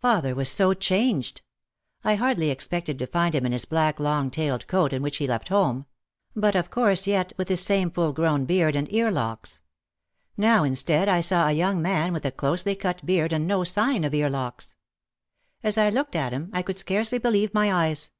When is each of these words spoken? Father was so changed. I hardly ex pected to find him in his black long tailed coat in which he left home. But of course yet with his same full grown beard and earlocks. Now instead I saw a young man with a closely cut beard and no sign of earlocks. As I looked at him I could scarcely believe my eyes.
Father 0.00 0.36
was 0.36 0.48
so 0.48 0.72
changed. 0.72 1.42
I 2.04 2.14
hardly 2.14 2.52
ex 2.52 2.64
pected 2.68 2.96
to 3.00 3.08
find 3.08 3.34
him 3.34 3.44
in 3.44 3.50
his 3.50 3.64
black 3.64 3.98
long 3.98 4.30
tailed 4.30 4.68
coat 4.68 4.92
in 4.92 5.02
which 5.02 5.16
he 5.16 5.26
left 5.26 5.48
home. 5.48 5.86
But 6.36 6.54
of 6.54 6.70
course 6.70 7.08
yet 7.08 7.32
with 7.36 7.48
his 7.48 7.60
same 7.60 7.90
full 7.90 8.12
grown 8.12 8.44
beard 8.44 8.76
and 8.76 8.88
earlocks. 8.92 9.62
Now 10.36 10.62
instead 10.62 11.08
I 11.08 11.20
saw 11.20 11.48
a 11.48 11.52
young 11.52 11.82
man 11.82 12.12
with 12.12 12.24
a 12.24 12.30
closely 12.30 12.76
cut 12.76 13.04
beard 13.04 13.32
and 13.32 13.48
no 13.48 13.64
sign 13.64 14.04
of 14.04 14.14
earlocks. 14.14 14.76
As 15.64 15.76
I 15.76 15.90
looked 15.90 16.14
at 16.14 16.30
him 16.32 16.50
I 16.52 16.62
could 16.62 16.78
scarcely 16.78 17.18
believe 17.18 17.52
my 17.52 17.72
eyes. 17.72 18.12